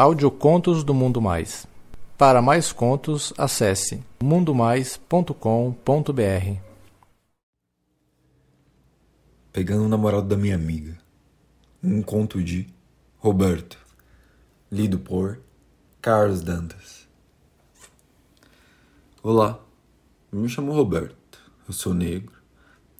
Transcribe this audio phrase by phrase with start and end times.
[0.00, 1.66] Audiocontos do Mundo Mais.
[2.16, 5.32] Para mais contos, acesse mundomais.com.br.
[9.52, 10.96] Pegando o namorado da minha amiga.
[11.82, 12.68] Um conto de
[13.18, 13.76] Roberto.
[14.70, 15.40] Lido por
[16.00, 17.08] Carlos Dantas.
[19.20, 19.58] Olá,
[20.30, 21.40] me chamo Roberto.
[21.66, 22.36] Eu sou negro,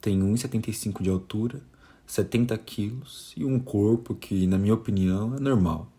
[0.00, 1.62] tenho 1,75 de altura,
[2.08, 5.92] 70 quilos e um corpo que, na minha opinião, é normal.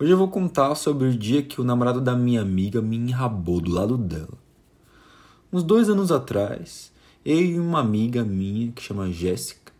[0.00, 3.60] Hoje eu vou contar sobre o dia que o namorado da minha amiga me enrabou
[3.60, 4.32] do lado dela.
[5.52, 6.90] Uns dois anos atrás,
[7.22, 9.70] eu e uma amiga minha que chama Jéssica,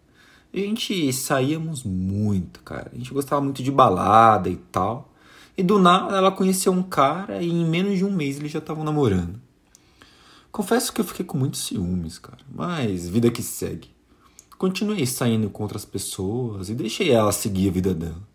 [0.53, 2.91] a gente saíamos muito, cara.
[2.93, 5.11] A gente gostava muito de balada e tal.
[5.57, 8.59] E do nada ela conheceu um cara e em menos de um mês eles já
[8.59, 9.41] estavam namorando.
[10.53, 12.41] Confesso que eu fiquei com muitos ciúmes, cara.
[12.55, 13.89] Mas vida que segue.
[14.59, 18.30] Continuei saindo com outras pessoas e deixei ela seguir a vida dela.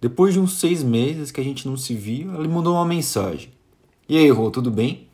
[0.00, 2.84] Depois de uns seis meses que a gente não se viu, ela me mandou uma
[2.84, 3.52] mensagem.
[4.08, 5.08] E aí, Rô, tudo bem?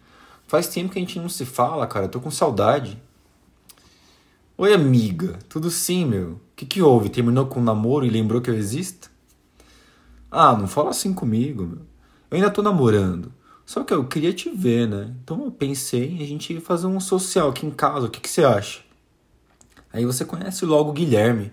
[0.46, 2.06] Faz tempo que a gente não se fala, cara.
[2.06, 3.00] tô com saudade.
[4.56, 5.38] Oi, amiga.
[5.48, 6.32] Tudo sim, meu.
[6.32, 7.08] O que, que houve?
[7.08, 9.10] Terminou com o um namoro e lembrou que eu existo?
[10.30, 11.80] Ah, não fala assim comigo, meu.
[12.30, 13.32] Eu ainda tô namorando.
[13.64, 15.14] Só que eu queria te ver, né?
[15.22, 18.06] Então eu pensei em a gente fazer um social aqui em casa.
[18.06, 18.80] O que, que você acha?
[19.92, 21.52] Aí você conhece logo o Guilherme.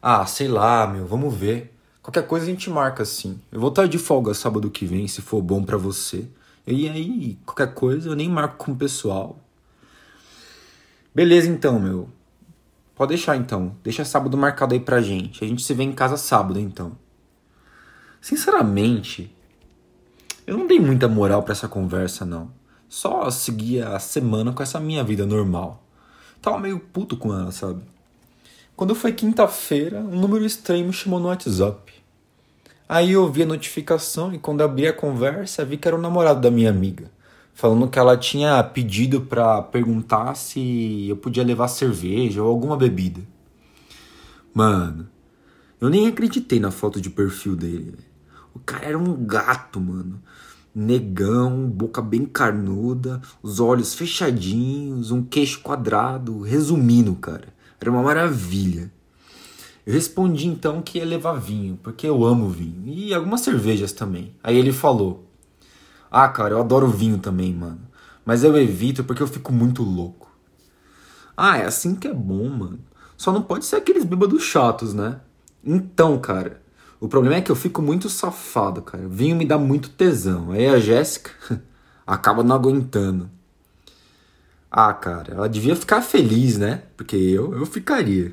[0.00, 1.06] Ah, sei lá, meu.
[1.06, 1.73] Vamos ver.
[2.04, 3.40] Qualquer coisa a gente marca assim.
[3.50, 6.28] Eu vou estar de folga sábado que vem, se for bom para você.
[6.66, 9.38] E aí, qualquer coisa, eu nem marco com o pessoal.
[11.14, 12.10] Beleza então, meu.
[12.94, 13.74] Pode deixar então.
[13.82, 15.42] Deixa sábado marcado aí pra gente.
[15.42, 16.92] A gente se vê em casa sábado então.
[18.20, 19.34] Sinceramente,
[20.46, 22.50] eu não dei muita moral para essa conversa não.
[22.86, 25.82] Só seguia a semana com essa minha vida normal.
[26.42, 27.82] Tava meio puto com ela, sabe?
[28.76, 31.93] Quando foi quinta-feira, um número estranho me chamou no WhatsApp.
[32.86, 36.40] Aí eu vi a notificação e quando abri a conversa vi que era o namorado
[36.40, 37.10] da minha amiga,
[37.54, 43.22] falando que ela tinha pedido para perguntar se eu podia levar cerveja ou alguma bebida.
[44.52, 45.08] Mano,
[45.80, 47.96] eu nem acreditei na foto de perfil dele.
[48.54, 50.22] O cara era um gato, mano.
[50.74, 57.48] Negão, boca bem carnuda, os olhos fechadinhos, um queixo quadrado, resumindo, cara.
[57.80, 58.92] Era uma maravilha.
[59.86, 62.82] Eu respondi então que ia levar vinho, porque eu amo vinho.
[62.86, 64.34] E algumas cervejas também.
[64.42, 65.26] Aí ele falou:
[66.10, 67.80] Ah, cara, eu adoro vinho também, mano.
[68.24, 70.30] Mas eu evito porque eu fico muito louco.
[71.36, 72.80] Ah, é assim que é bom, mano.
[73.16, 75.20] Só não pode ser aqueles bêbados chatos, né?
[75.62, 76.62] Então, cara,
[77.00, 79.06] o problema é que eu fico muito safado, cara.
[79.06, 80.52] Vinho me dá muito tesão.
[80.52, 81.30] Aí a Jéssica
[82.06, 83.30] acaba não aguentando.
[84.70, 86.82] Ah, cara, ela devia ficar feliz, né?
[86.96, 88.32] Porque eu, eu ficaria.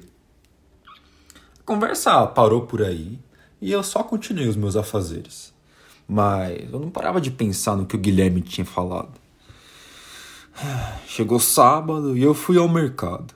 [1.72, 3.18] A conversa parou por aí
[3.62, 5.54] e eu só continuei os meus afazeres.
[6.06, 9.14] Mas eu não parava de pensar no que o Guilherme tinha falado.
[11.08, 13.34] Chegou sábado e eu fui ao mercado.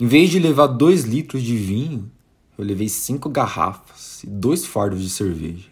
[0.00, 2.10] Em vez de levar dois litros de vinho,
[2.56, 5.68] eu levei cinco garrafas e dois fardos de cerveja.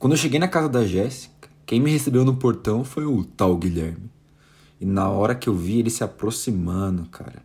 [0.00, 3.56] Quando eu cheguei na casa da Jéssica, quem me recebeu no portão foi o tal
[3.56, 4.10] Guilherme.
[4.80, 7.40] E na hora que eu vi ele se aproximando, cara,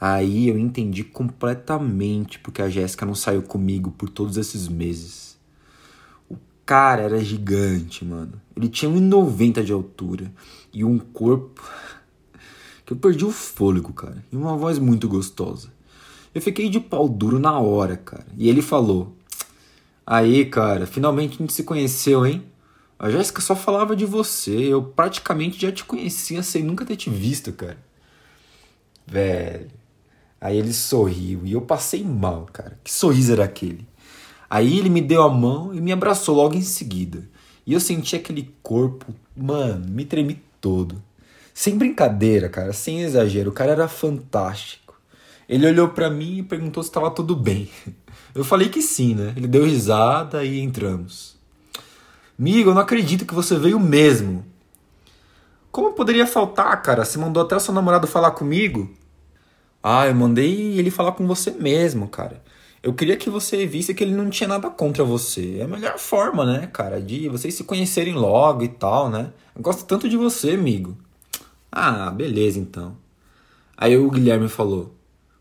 [0.00, 5.38] aí eu entendi completamente porque a Jéssica não saiu comigo por todos esses meses.
[6.28, 8.40] O cara era gigante, mano.
[8.56, 10.32] Ele tinha 1,90 de altura
[10.72, 11.62] e um corpo
[12.84, 15.74] que eu perdi o fôlego, cara, e uma voz muito gostosa.
[16.34, 18.26] Eu fiquei de pau duro na hora, cara.
[18.36, 19.16] E ele falou:
[20.06, 22.44] Aí, cara, finalmente a gente se conheceu, hein?
[22.98, 24.72] A Jéssica só falava de você.
[24.72, 27.78] Eu praticamente já te conhecia sem nunca ter te visto, cara.
[29.06, 29.70] Velho.
[30.40, 32.78] Aí ele sorriu e eu passei mal, cara.
[32.84, 33.86] Que sorriso era aquele?
[34.48, 37.28] Aí ele me deu a mão e me abraçou logo em seguida.
[37.66, 41.02] E eu senti aquele corpo, mano, me tremi todo.
[41.52, 44.94] Sem brincadeira, cara, sem exagero, o cara era fantástico.
[45.48, 47.68] Ele olhou para mim e perguntou se estava tudo bem.
[48.34, 49.32] Eu falei que sim, né?
[49.34, 51.36] Ele deu risada e entramos.
[52.38, 54.44] Migo, eu não acredito que você veio mesmo.
[55.72, 57.02] Como poderia faltar, cara?
[57.02, 58.90] Você mandou até o seu namorado falar comigo?
[59.88, 62.42] Ah, eu mandei ele falar com você mesmo, cara.
[62.82, 65.58] Eu queria que você visse que ele não tinha nada contra você.
[65.60, 69.32] É a melhor forma, né, cara, de vocês se conhecerem logo e tal, né?
[69.54, 70.96] Eu gosto tanto de você, amigo.
[71.70, 72.96] Ah, beleza então.
[73.76, 74.92] Aí o Guilherme falou: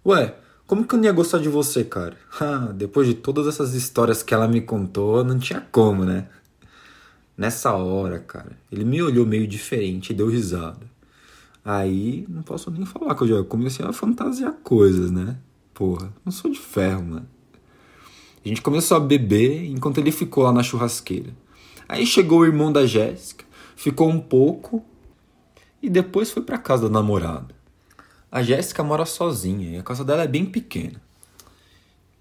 [0.06, 0.36] Ué,
[0.68, 2.15] como que eu não ia gostar de você, cara?
[2.39, 6.27] Ah, depois de todas essas histórias que ela me contou, não tinha como, né?
[7.36, 10.86] Nessa hora, cara, ele me olhou meio diferente e deu risada.
[11.65, 15.35] Aí, não posso nem falar que eu já comecei a fantasiar coisas, né?
[15.73, 17.27] Porra, não sou de ferro, mano.
[18.45, 21.33] A gente começou a beber enquanto ele ficou lá na churrasqueira.
[21.89, 23.44] Aí chegou o irmão da Jéssica,
[23.75, 24.85] ficou um pouco
[25.81, 27.56] e depois foi para casa da namorada.
[28.31, 31.01] A Jéssica mora sozinha e a casa dela é bem pequena.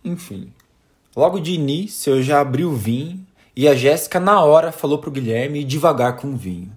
[0.02, 0.50] Enfim,
[1.14, 5.10] logo de início eu já abri o vinho e a Jéssica na hora falou pro
[5.10, 6.72] Guilherme ir devagar com o vinho.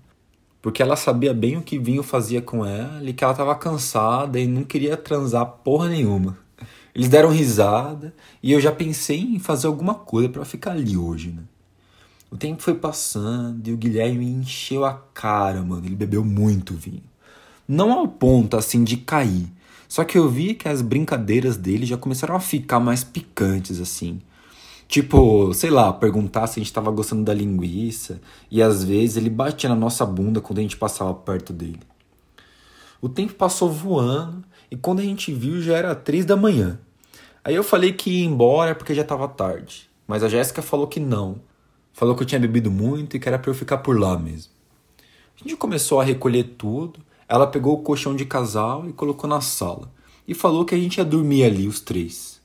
[0.68, 4.38] Porque ela sabia bem o que vinho fazia com ela e que ela estava cansada
[4.38, 6.38] e não queria transar porra nenhuma.
[6.94, 11.30] Eles deram risada e eu já pensei em fazer alguma coisa para ficar ali hoje,
[11.30, 11.44] né?
[12.30, 15.86] O tempo foi passando e o Guilherme encheu a cara, mano.
[15.86, 17.04] Ele bebeu muito vinho.
[17.66, 19.48] Não ao ponto assim de cair.
[19.88, 24.20] Só que eu vi que as brincadeiras dele já começaram a ficar mais picantes assim.
[24.88, 28.22] Tipo, sei lá, perguntar se a gente tava gostando da linguiça.
[28.50, 31.82] E às vezes ele batia na nossa bunda quando a gente passava perto dele.
[33.02, 36.80] O tempo passou voando e quando a gente viu já era três da manhã.
[37.44, 39.90] Aí eu falei que ia embora porque já estava tarde.
[40.08, 41.42] Mas a Jéssica falou que não.
[41.94, 44.52] Falou que eu tinha bebido muito e que era para eu ficar por lá mesmo.
[45.36, 47.00] A gente começou a recolher tudo.
[47.28, 49.92] Ela pegou o colchão de casal e colocou na sala.
[50.28, 52.37] E falou que a gente ia dormir ali, os três.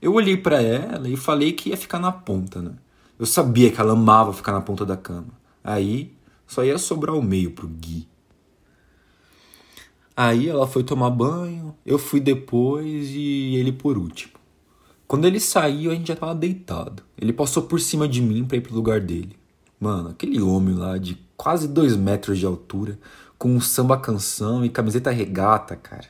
[0.00, 2.72] Eu olhei para ela e falei que ia ficar na ponta, né?
[3.18, 5.32] Eu sabia que ela amava ficar na ponta da cama.
[5.64, 6.14] Aí
[6.46, 8.06] só ia sobrar o meio pro Gui.
[10.16, 14.34] Aí ela foi tomar banho, eu fui depois e ele por último.
[15.06, 17.02] Quando ele saiu, a gente já tava deitado.
[17.16, 19.36] Ele passou por cima de mim pra ir pro lugar dele.
[19.78, 22.98] Mano, aquele homem lá de quase dois metros de altura,
[23.38, 26.08] com um samba canção e camiseta regata, cara.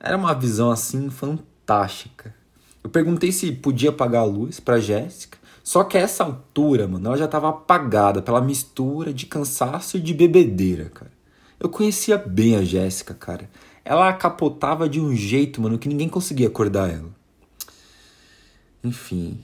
[0.00, 2.34] Era uma visão assim fantástica.
[2.82, 7.08] Eu perguntei se podia apagar a luz pra Jéssica, só que a essa altura, mano,
[7.08, 11.12] ela já tava apagada pela mistura de cansaço e de bebedeira, cara.
[11.60, 13.50] Eu conhecia bem a Jéssica, cara.
[13.84, 17.10] Ela capotava de um jeito, mano, que ninguém conseguia acordar ela.
[18.82, 19.40] Enfim,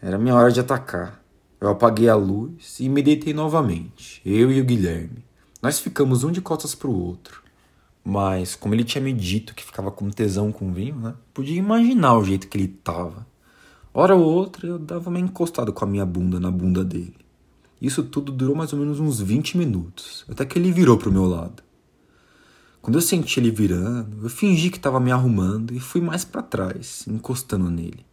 [0.00, 1.22] era minha hora de atacar.
[1.60, 5.24] Eu apaguei a luz e me deitei novamente, eu e o Guilherme.
[5.60, 7.42] Nós ficamos um de costas pro outro.
[8.04, 11.14] Mas, como ele tinha me dito que ficava com tesão com vinho, né?
[11.34, 13.26] Podia imaginar o jeito que ele tava.
[13.92, 17.16] Hora ou outra eu dava uma encostada com a minha bunda na bunda dele.
[17.80, 21.26] Isso tudo durou mais ou menos uns 20 minutos, até que ele virou pro meu
[21.26, 21.62] lado.
[22.80, 26.42] Quando eu senti ele virando, eu fingi que estava me arrumando e fui mais para
[26.42, 28.06] trás, encostando nele.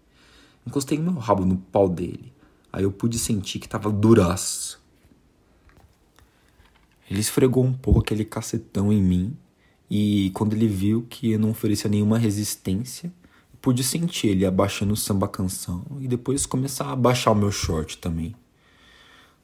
[0.67, 2.33] Encostei meu rabo no pau dele.
[2.73, 4.83] Aí eu pude sentir que estava duraço.
[7.09, 9.37] Ele esfregou um pouco aquele cacetão em mim
[9.89, 13.11] e quando ele viu que eu não oferecia nenhuma resistência,
[13.61, 17.97] pude sentir ele abaixando o samba canção e depois começar a abaixar o meu short
[17.97, 18.35] também.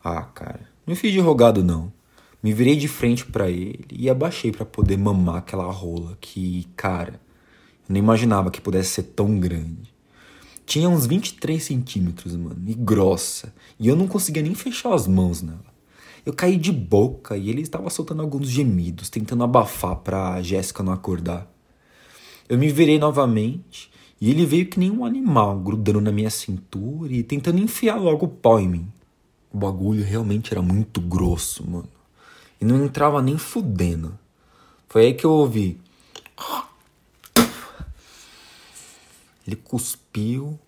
[0.04, 1.92] Ah, cara, não fiz de rogado não.
[2.42, 7.22] Me virei de frente para ele e abaixei para poder mamar aquela rola que, cara,
[7.88, 9.94] eu não imaginava que pudesse ser tão grande.
[10.66, 15.42] Tinha uns 23 centímetros, mano, e grossa, e eu não conseguia nem fechar as mãos
[15.42, 15.70] nela.
[16.25, 20.94] Eu caí de boca e ele estava soltando alguns gemidos, tentando abafar pra Jéssica não
[20.94, 21.51] acordar.
[22.47, 27.12] Eu me virei novamente e ele veio que nem um animal, grudando na minha cintura
[27.12, 28.88] e tentando enfiar logo o pau em mim.
[29.51, 31.89] O bagulho realmente era muito grosso, mano.
[32.59, 34.18] E não entrava nem fudendo.
[34.88, 35.79] Foi aí que eu ouvi.
[39.47, 40.59] Ele cuspiu,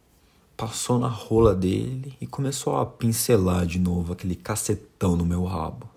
[0.56, 5.90] passou na rola dele e começou a pincelar de novo aquele cacetão no meu rabo.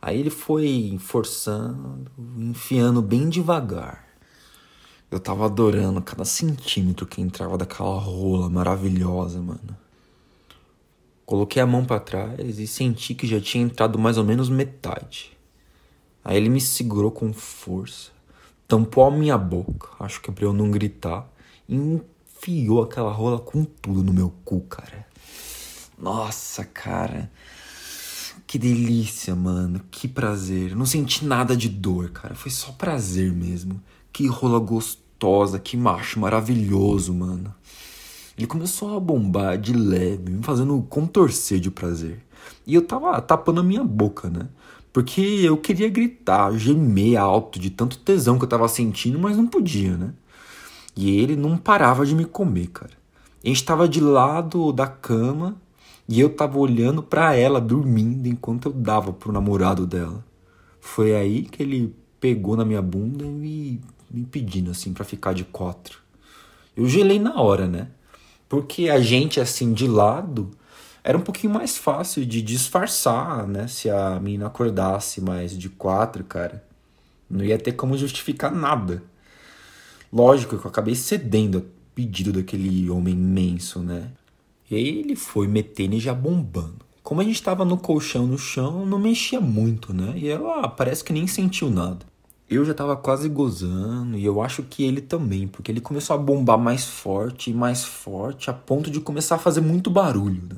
[0.00, 4.06] Aí ele foi forçando, enfiando bem devagar.
[5.10, 9.76] Eu tava adorando cada centímetro que entrava daquela rola maravilhosa, mano.
[11.24, 15.36] Coloquei a mão para trás e senti que já tinha entrado mais ou menos metade.
[16.24, 18.10] Aí ele me segurou com força,
[18.66, 21.26] tampou a minha boca, acho que pra eu não gritar,
[21.68, 22.00] e
[22.38, 25.06] enfiou aquela rola com tudo no meu cu, cara.
[25.98, 27.30] Nossa, cara.
[28.46, 29.80] Que delícia, mano.
[29.90, 30.74] Que prazer.
[30.74, 32.34] não senti nada de dor, cara.
[32.34, 33.82] Foi só prazer mesmo.
[34.12, 37.54] Que rola gostosa, que macho maravilhoso, mano.
[38.36, 42.24] Ele começou a bombar de leve, me fazendo contorcer de prazer.
[42.64, 44.48] E eu tava tapando a minha boca, né?
[44.92, 49.46] Porque eu queria gritar, gemer alto de tanto tesão que eu tava sentindo, mas não
[49.46, 50.12] podia, né?
[51.00, 52.90] E ele não parava de me comer, cara.
[53.44, 55.56] A gente tava de lado da cama
[56.08, 60.24] e eu tava olhando para ela dormindo enquanto eu dava pro namorado dela.
[60.80, 65.34] Foi aí que ele pegou na minha bunda e me, me pedindo assim para ficar
[65.34, 66.00] de quatro.
[66.76, 67.86] Eu gelei na hora, né?
[68.48, 70.50] Porque a gente, assim, de lado,
[71.04, 73.68] era um pouquinho mais fácil de disfarçar, né?
[73.68, 76.64] Se a menina acordasse mais de quatro, cara.
[77.30, 79.00] Não ia ter como justificar nada.
[80.12, 84.10] Lógico que eu acabei cedendo ao pedido daquele homem imenso, né?
[84.70, 86.86] E aí ele foi metendo e já bombando.
[87.02, 90.14] Como a gente tava no colchão no chão, não mexia muito, né?
[90.16, 92.06] E ela parece que nem sentiu nada.
[92.48, 96.18] Eu já tava quase gozando e eu acho que ele também, porque ele começou a
[96.18, 100.56] bombar mais forte e mais forte a ponto de começar a fazer muito barulho, né?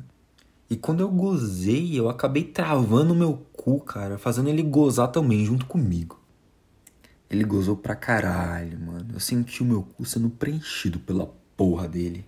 [0.69, 5.67] E quando eu gozei, eu acabei travando meu cu, cara, fazendo ele gozar também junto
[5.67, 6.20] comigo.
[7.31, 9.11] Ele gozou pra caralho, mano.
[9.15, 12.27] Eu senti o meu cu sendo preenchido pela porra dele.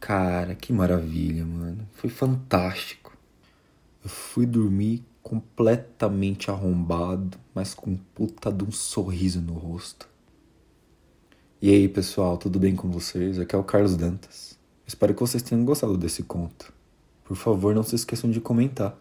[0.00, 1.88] Cara, que maravilha, mano.
[1.92, 3.16] Foi fantástico.
[4.02, 10.08] Eu fui dormir completamente arrombado, mas com puta de um sorriso no rosto.
[11.62, 13.38] E aí, pessoal, tudo bem com vocês?
[13.38, 14.58] Aqui é o Carlos Dantas.
[14.86, 16.72] Espero que vocês tenham gostado desse conto.
[17.22, 18.98] Por favor, não se esqueçam de comentar.